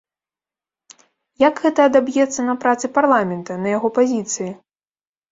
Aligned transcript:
Як 1.41 1.59
гэта 1.65 1.79
адаб'ецца 1.89 2.45
на 2.47 2.55
працы 2.63 2.85
парламента, 2.95 3.57
на 3.65 3.75
яго 3.77 3.87
пазіцыі? 3.99 4.49